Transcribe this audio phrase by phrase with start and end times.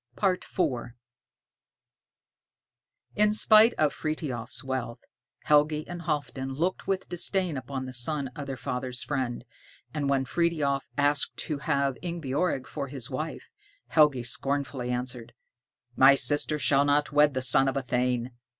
[0.17, 0.59] IV
[3.15, 4.97] In spite of Frithiof's wealth,
[5.43, 9.45] Helgi and Halfdan looked with disdain upon the son of their father's friend;
[9.93, 13.51] and when Frithiof asked to have Ingebjorg for his wife,
[13.89, 15.33] Helgi scornfully answered,
[15.95, 18.31] "My sister shall not wed the son of a thane.